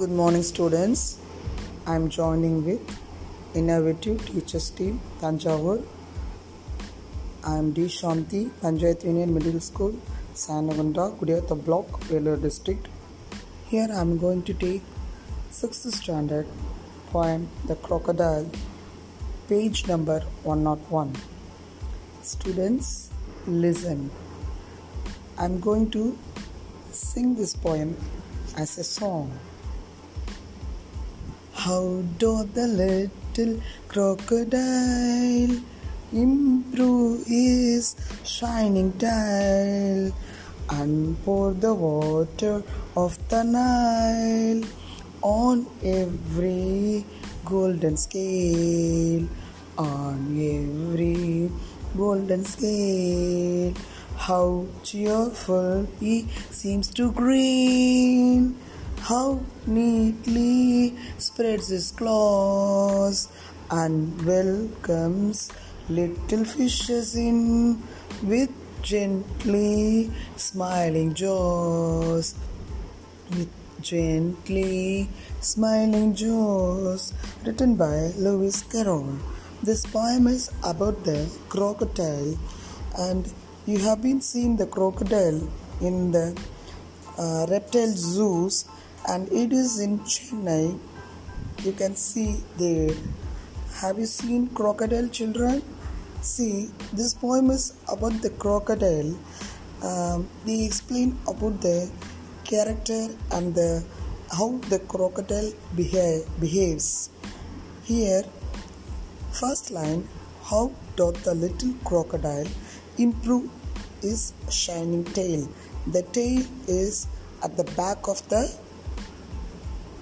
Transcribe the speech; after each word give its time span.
Good 0.00 0.12
morning, 0.18 0.42
students. 0.42 1.18
I'm 1.86 2.08
joining 2.08 2.64
with 2.64 2.92
Innovative 3.54 4.24
Teachers 4.26 4.70
Team, 4.70 4.98
Thanjavur. 5.20 5.84
I'm 7.44 7.72
D. 7.72 7.82
Shanti, 7.82 8.48
Panchayat 8.62 9.04
Union 9.04 9.34
Middle 9.34 9.60
School, 9.60 9.92
Sanagunda, 10.32 11.04
Gudiyatham 11.18 11.62
Block, 11.66 12.00
Vellore 12.12 12.40
District. 12.40 12.88
Here 13.66 13.88
I'm 13.92 14.16
going 14.16 14.42
to 14.44 14.54
take 14.54 14.80
6th 15.50 15.92
standard 15.92 16.46
poem 17.10 17.46
The 17.66 17.76
Crocodile, 17.76 18.50
page 19.50 19.86
number 19.86 20.20
101. 20.44 21.14
Students, 22.22 23.10
listen. 23.46 24.10
I'm 25.36 25.60
going 25.60 25.90
to 25.90 26.18
sing 26.90 27.34
this 27.34 27.54
poem 27.54 27.96
as 28.56 28.78
a 28.78 28.84
song. 28.84 29.38
How 31.60 32.02
doth 32.16 32.54
the 32.54 32.66
little 32.66 33.60
crocodile 33.86 35.60
improve 36.10 37.26
his 37.26 37.96
shining 38.24 38.92
tail 38.92 40.10
and 40.70 41.22
pour 41.22 41.52
the 41.52 41.74
water 41.74 42.62
of 42.96 43.18
the 43.28 43.42
Nile 43.44 44.64
on 45.20 45.66
every 45.84 47.04
golden 47.44 47.98
scale, 47.98 49.28
on 49.76 50.18
every 50.40 51.52
golden 51.94 52.46
scale. 52.46 53.74
How 54.16 54.64
cheerful 54.82 55.86
he 56.00 56.26
seems 56.50 56.88
to 56.94 57.12
grin, 57.12 58.56
how 59.00 59.40
neatly 59.66 60.96
spreads 61.18 61.68
his 61.68 61.92
claws 61.92 63.28
and 63.70 64.24
welcomes 64.24 65.50
little 65.88 66.44
fishes 66.44 67.16
in 67.16 67.82
with 68.22 68.50
gently 68.82 70.10
smiling 70.36 71.14
jaws. 71.14 72.34
With 73.30 73.48
gently 73.80 75.08
smiling 75.40 76.14
jaws, 76.14 77.12
written 77.44 77.76
by 77.76 78.12
Lewis 78.16 78.62
Carroll. 78.62 79.18
This 79.62 79.84
poem 79.86 80.26
is 80.26 80.50
about 80.64 81.04
the 81.04 81.30
crocodile, 81.48 82.38
and 82.98 83.32
you 83.66 83.78
have 83.78 84.02
been 84.02 84.20
seeing 84.20 84.56
the 84.56 84.66
crocodile 84.66 85.48
in 85.80 86.10
the 86.12 86.38
uh, 87.18 87.46
reptile 87.48 87.92
zoos, 87.94 88.64
and 89.08 89.30
it 89.32 89.52
is 89.52 89.80
in 89.80 89.98
Chennai. 90.00 90.78
You 91.64 91.72
can 91.72 91.96
see 91.96 92.42
there. 92.56 92.94
Have 93.80 93.98
you 93.98 94.06
seen 94.06 94.48
crocodile 94.48 95.08
children? 95.08 95.62
See, 96.20 96.70
this 96.92 97.14
poem 97.14 97.50
is 97.50 97.74
about 97.88 98.20
the 98.22 98.30
crocodile. 98.30 99.16
Um, 99.82 100.28
they 100.44 100.64
explain 100.64 101.18
about 101.26 101.60
the 101.62 101.90
character 102.44 103.08
and 103.32 103.54
the 103.54 103.82
how 104.30 104.58
the 104.68 104.78
crocodile 104.80 105.52
behave, 105.74 106.24
behaves. 106.38 107.10
Here, 107.84 108.24
first 109.32 109.70
line: 109.70 110.08
How 110.44 110.72
doth 110.96 111.24
the 111.24 111.34
little 111.34 111.72
crocodile 111.84 112.46
improve 112.98 113.50
his 114.02 114.32
shining 114.50 115.04
tail? 115.04 115.48
The 115.86 116.02
tail 116.02 116.42
is 116.68 117.06
at 117.42 117.56
the 117.56 117.64
back 117.76 118.06
of 118.06 118.28
the 118.28 118.52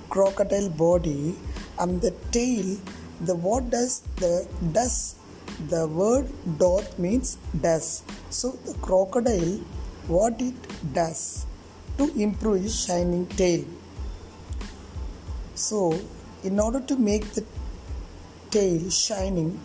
crocodile 0.09 0.71
body, 0.71 1.37
and 1.79 2.01
the 2.01 2.13
tail. 2.33 2.77
The 3.21 3.35
what 3.35 3.71
does 3.71 4.01
the 4.17 4.47
does 4.73 5.17
the 5.71 5.87
word 5.89 6.29
doth 6.59 6.99
means 6.99 7.37
does. 7.61 8.03
So 8.31 8.51
the 8.67 8.75
crocodile, 8.75 9.59
what 10.07 10.41
it 10.41 10.55
does 10.93 11.47
to 11.99 12.05
improve 12.17 12.63
his 12.63 12.85
shining 12.85 13.27
tail. 13.27 13.65
So, 15.55 15.99
in 16.45 16.61
order 16.61 16.81
to 16.81 16.97
make 16.97 17.25
the 17.33 17.45
tail 18.51 18.89
shining, 18.91 19.61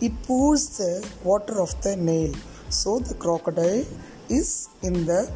it 0.00 0.12
pours 0.24 0.76
the 0.76 0.92
water 1.24 1.60
of 1.62 1.80
the 1.82 1.96
Nile. 1.96 2.34
So, 2.68 2.98
the 2.98 3.14
crocodile 3.14 3.86
is 4.28 4.68
in 4.82 5.06
the 5.06 5.32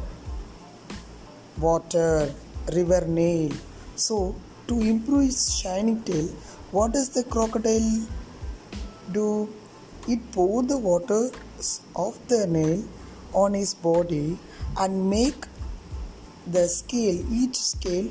water, 1.59 2.31
river 2.71 3.05
Nile. 3.07 3.57
So, 3.95 4.35
to 4.67 4.79
improve 4.81 5.29
its 5.29 5.53
shining 5.53 6.01
tail, 6.03 6.27
what 6.71 6.93
does 6.93 7.09
the 7.09 7.23
crocodile 7.23 8.07
do? 9.11 9.49
It 10.07 10.19
pour 10.31 10.63
the 10.63 10.77
water 10.77 11.29
of 11.95 12.27
the 12.27 12.45
Nile 12.47 12.83
on 13.33 13.53
his 13.53 13.73
body 13.73 14.37
and 14.77 15.09
make 15.09 15.45
the 16.47 16.67
scale 16.67 17.23
each 17.31 17.55
scale 17.55 18.09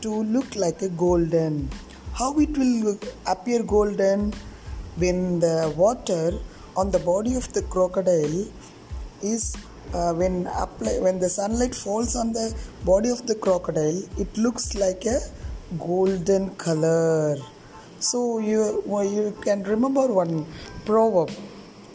to 0.00 0.10
look 0.10 0.56
like 0.56 0.80
a 0.82 0.88
golden 0.88 1.68
how 2.18 2.36
it 2.44 2.56
will 2.60 2.98
appear 3.32 3.62
golden 3.62 4.32
when 4.96 5.18
the 5.40 5.72
water 5.76 6.32
on 6.76 6.90
the 6.90 6.98
body 6.98 7.34
of 7.40 7.52
the 7.52 7.62
crocodile 7.74 8.38
is 9.22 9.56
uh, 9.94 10.12
when 10.20 10.46
apply 10.64 10.94
when 11.06 11.18
the 11.24 11.28
sunlight 11.28 11.74
falls 11.74 12.16
on 12.16 12.32
the 12.32 12.46
body 12.84 13.10
of 13.16 13.26
the 13.26 13.36
crocodile 13.46 14.00
it 14.24 14.30
looks 14.36 14.74
like 14.74 15.04
a 15.06 15.18
golden 15.76 16.50
color. 16.56 17.36
So 18.00 18.38
you 18.38 18.82
you 19.02 19.36
can 19.42 19.62
remember 19.64 20.06
one 20.06 20.46
proverb 20.84 21.30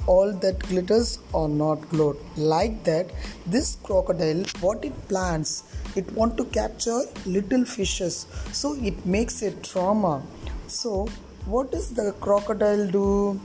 all 0.05 0.33
that 0.33 0.59
glitters 0.59 1.19
are 1.33 1.47
not 1.47 1.89
gold. 1.89 2.17
Like 2.35 2.83
that 2.83 3.09
this 3.45 3.77
crocodile 3.83 4.43
what 4.59 4.83
it 4.83 5.07
plans 5.07 5.63
it 5.95 6.11
want 6.13 6.37
to 6.37 6.45
capture 6.45 7.01
little 7.25 7.65
fishes. 7.65 8.25
So 8.51 8.75
it 8.75 9.05
makes 9.05 9.41
a 9.41 9.51
trauma. 9.51 10.21
So 10.67 11.07
what 11.45 11.71
does 11.71 11.89
the 11.89 12.13
crocodile 12.19 12.87
do? 12.87 13.39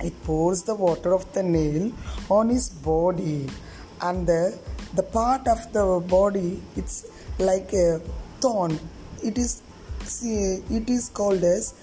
It 0.00 0.20
pours 0.24 0.62
the 0.62 0.74
water 0.74 1.14
of 1.14 1.32
the 1.32 1.42
Nile 1.42 1.92
on 2.28 2.48
his 2.48 2.68
body 2.68 3.48
and 4.00 4.26
the 4.26 4.58
the 4.94 5.02
part 5.02 5.46
of 5.46 5.72
the 5.72 5.84
body 6.08 6.60
it's 6.76 7.06
like 7.38 7.72
a 7.72 8.00
thorn 8.40 8.78
it 9.22 9.38
is 9.38 9.62
it 10.70 10.90
is 10.90 11.08
called 11.08 11.44
as 11.44 11.74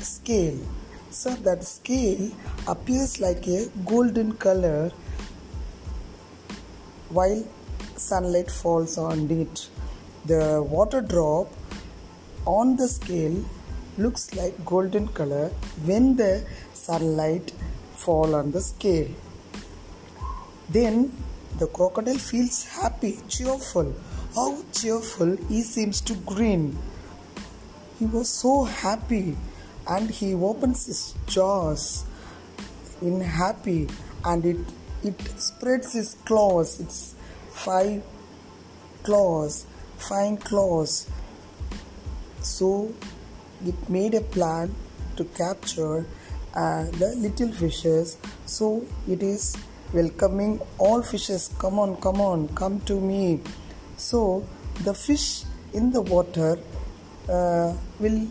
scale. 0.00 0.58
So 1.10 1.30
that 1.30 1.64
scale 1.64 2.30
appears 2.66 3.20
like 3.20 3.46
a 3.46 3.66
golden 3.86 4.32
color 4.32 4.90
while 7.08 7.44
sunlight 7.96 8.50
falls 8.50 8.98
on 8.98 9.30
it. 9.30 9.68
The 10.26 10.62
water 10.62 11.00
drop 11.00 11.50
on 12.44 12.76
the 12.76 12.88
scale 12.88 13.44
looks 13.96 14.34
like 14.34 14.64
golden 14.64 15.08
color 15.08 15.48
when 15.84 16.16
the 16.16 16.44
sunlight 16.74 17.52
fall 17.94 18.34
on 18.34 18.50
the 18.50 18.60
scale. 18.60 19.08
Then 20.68 21.12
the 21.58 21.66
crocodile 21.66 22.18
feels 22.18 22.64
happy 22.64 23.18
cheerful 23.28 23.94
how 24.38 24.56
cheerful 24.72 25.36
he 25.48 25.62
seems 25.62 26.00
to 26.00 26.14
grin. 26.32 26.78
He 27.98 28.06
was 28.06 28.28
so 28.28 28.64
happy 28.64 29.36
and 29.88 30.10
he 30.10 30.34
opens 30.34 30.86
his 30.86 31.14
jaws 31.26 32.04
in 33.02 33.20
happy 33.20 33.88
and 34.24 34.44
it 34.44 34.58
it 35.02 35.20
spreads 35.40 35.92
his 35.92 36.14
claws. 36.24 36.78
It's 36.80 37.16
five 37.50 38.02
claws 39.02 39.66
fine 39.98 40.36
claws. 40.36 41.08
So 42.42 42.94
it 43.66 43.88
made 43.88 44.14
a 44.14 44.20
plan 44.20 44.74
to 45.16 45.24
capture 45.24 46.06
uh, 46.54 46.84
the 46.84 47.14
little 47.16 47.52
fishes. 47.52 48.16
So 48.46 48.84
it 49.08 49.22
is 49.22 49.56
welcoming 49.92 50.60
all 50.78 51.02
fishes. 51.02 51.50
Come 51.58 51.78
on 51.78 51.96
come 51.96 52.20
on 52.20 52.48
come 52.62 52.80
to 52.92 53.00
me 53.00 53.40
so 53.98 54.46
the 54.84 54.94
fish 54.94 55.44
in 55.74 55.90
the 55.90 56.00
water 56.00 56.58
uh, 57.28 57.74
will 57.98 58.26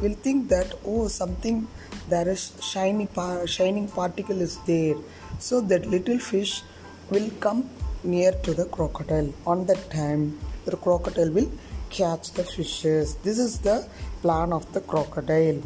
will 0.00 0.14
think 0.26 0.48
that 0.48 0.74
oh 0.86 1.08
something 1.08 1.66
there 2.08 2.28
is 2.28 2.52
shiny 2.60 3.08
shining 3.46 3.88
particle 3.88 4.40
is 4.40 4.58
there. 4.66 4.96
So 5.38 5.60
that 5.62 5.86
little 5.86 6.18
fish 6.18 6.62
will 7.10 7.30
come 7.40 7.68
near 8.04 8.32
to 8.32 8.54
the 8.54 8.66
crocodile. 8.66 9.32
On 9.46 9.66
that 9.66 9.90
time 9.90 10.38
the 10.64 10.76
crocodile 10.76 11.30
will 11.30 11.50
catch 11.90 12.32
the 12.32 12.44
fishes. 12.44 13.16
This 13.16 13.38
is 13.38 13.58
the 13.58 13.86
plan 14.22 14.52
of 14.52 14.72
the 14.72 14.80
crocodile. 14.80 15.60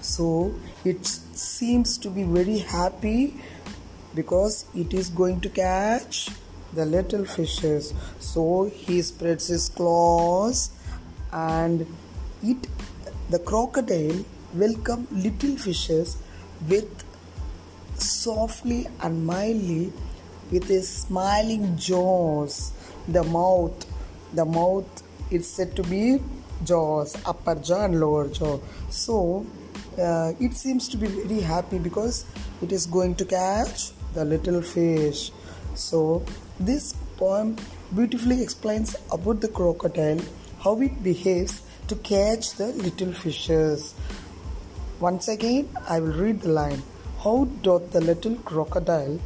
So 0.00 0.54
it 0.84 1.06
seems 1.06 1.98
to 1.98 2.10
be 2.10 2.24
very 2.24 2.58
happy 2.58 3.34
because 4.14 4.64
it 4.74 4.92
is 4.92 5.10
going 5.10 5.40
to 5.42 5.48
catch 5.48 6.30
the 6.74 6.84
little 6.84 7.24
fishes. 7.24 7.94
So 8.18 8.70
he 8.72 9.02
spreads 9.02 9.48
his 9.48 9.68
claws 9.68 10.70
and 11.32 11.86
it 12.42 12.66
the 13.28 13.38
crocodile 13.38 14.24
welcome 14.54 15.06
little 15.12 15.56
fishes 15.56 16.16
with 16.68 17.04
softly 17.96 18.88
and 19.02 19.24
mildly 19.24 19.92
with 20.50 20.64
his 20.68 20.88
smiling 20.88 21.76
jaws. 21.76 22.72
The 23.08 23.22
mouth 23.22 23.86
the 24.34 24.44
mouth 24.44 25.02
is 25.30 25.48
said 25.48 25.74
to 25.76 25.82
be 25.82 26.20
jaws 26.64 27.16
upper 27.24 27.54
jaw 27.54 27.84
and 27.84 28.00
lower 28.00 28.28
jaw. 28.28 28.58
So 28.90 29.46
uh, 29.98 30.32
it 30.40 30.54
seems 30.54 30.88
to 30.88 30.96
be 30.96 31.06
very 31.06 31.40
happy 31.40 31.78
because 31.78 32.24
it 32.62 32.72
is 32.72 32.86
going 32.86 33.14
to 33.16 33.24
catch 33.24 33.90
the 34.14 34.24
little 34.24 34.60
fish 34.60 35.30
so 35.88 36.00
this 36.68 36.92
poem 37.16 37.56
beautifully 37.94 38.38
explains 38.46 38.94
about 39.18 39.40
the 39.40 39.52
crocodile 39.60 40.20
how 40.64 40.74
it 40.88 41.02
behaves 41.08 41.56
to 41.88 41.96
catch 42.10 42.52
the 42.60 42.68
little 42.86 43.12
fishes 43.22 43.94
once 45.08 45.28
again 45.36 45.68
i 45.88 45.98
will 46.00 46.18
read 46.24 46.40
the 46.46 46.54
line 46.60 46.82
how 47.24 47.36
doth 47.68 47.90
the 47.96 48.04
little 48.10 48.36
crocodile 48.50 49.18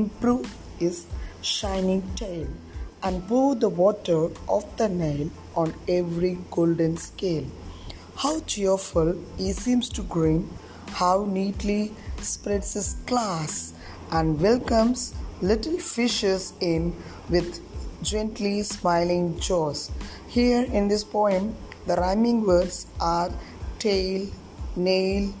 improve 0.00 0.52
his 0.78 1.06
shining 1.42 2.02
tail 2.14 2.46
and 3.02 3.26
pour 3.28 3.54
the 3.54 3.68
water 3.68 4.28
of 4.48 4.64
the 4.76 4.88
Nile 4.88 5.30
on 5.56 5.74
every 5.88 6.38
golden 6.50 6.96
scale. 6.96 7.44
How 8.16 8.40
cheerful 8.40 9.16
he 9.36 9.52
seems 9.52 9.88
to 9.90 10.02
grin, 10.02 10.48
how 10.86 11.24
neatly 11.24 11.92
spreads 12.20 12.74
his 12.74 12.96
claws 13.06 13.72
and 14.12 14.40
welcomes 14.40 15.14
little 15.42 15.78
fishes 15.78 16.54
in 16.60 16.94
with 17.28 17.60
gently 18.02 18.62
smiling 18.62 19.38
jaws. 19.38 19.90
Here 20.28 20.64
in 20.64 20.88
this 20.88 21.04
poem, 21.04 21.54
the 21.86 21.96
rhyming 21.96 22.46
words 22.46 22.86
are 23.00 23.30
tail, 23.78 24.28
nail, 24.76 25.34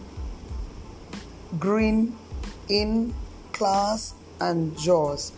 grin, 1.58 2.16
in, 2.68 3.14
class, 3.52 4.14
and 4.40 4.76
jaws. 4.76 5.32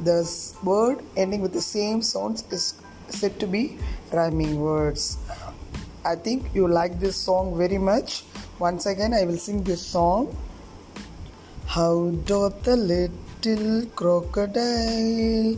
The 0.00 0.22
word 0.62 1.02
ending 1.16 1.40
with 1.40 1.52
the 1.52 1.60
same 1.60 2.02
sounds 2.02 2.44
is 2.50 2.74
said 3.08 3.40
to 3.40 3.46
be 3.46 3.78
rhyming 4.12 4.60
words. 4.60 5.18
I 6.04 6.16
think 6.16 6.54
you 6.54 6.68
like 6.68 7.00
this 7.00 7.16
song 7.16 7.56
very 7.56 7.78
much. 7.78 8.24
Once 8.58 8.86
again, 8.86 9.12
I 9.12 9.24
will 9.24 9.36
sing 9.36 9.62
this 9.62 9.84
song. 9.84 10.36
How 11.66 12.10
doth 12.24 12.62
the 12.62 12.76
little 13.42 13.86
crocodile 13.96 15.56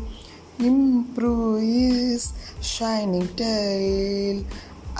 improve 0.58 1.60
his 1.60 2.32
shining 2.60 3.26
tail 3.34 4.44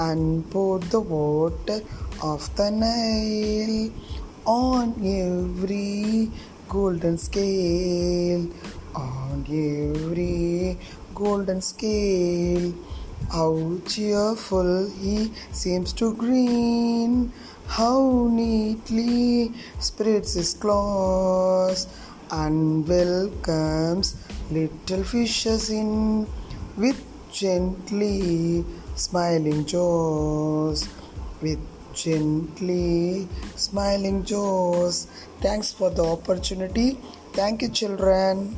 and 0.00 0.50
pour 0.50 0.80
the 0.80 0.98
water 0.98 1.80
of 2.22 2.42
the 2.56 2.70
Nile 2.70 3.92
on 4.44 4.94
every 4.98 6.30
golden 6.68 7.18
scale 7.18 8.48
on 8.96 9.46
every 9.46 10.76
golden 11.14 11.60
scale. 11.60 12.74
How 13.30 13.78
cheerful 13.86 14.90
he 14.90 15.30
seems 15.52 15.92
to 15.94 16.14
grin, 16.14 17.32
how 17.68 18.28
neatly 18.30 19.52
spreads 19.78 20.34
his 20.34 20.54
claws 20.54 21.86
and 22.32 22.88
welcomes 22.88 24.16
little 24.50 25.04
fishes 25.04 25.70
in 25.70 26.26
with 26.76 26.98
gently 27.30 28.64
smiling 28.96 29.64
jaws. 29.66 30.88
With 31.42 31.60
gently 31.94 33.28
smiling 33.56 34.24
jaws. 34.24 35.06
Thanks 35.40 35.72
for 35.72 35.90
the 35.90 36.04
opportunity. 36.04 36.98
Thank 37.32 37.62
you, 37.62 37.68
children. 37.68 38.56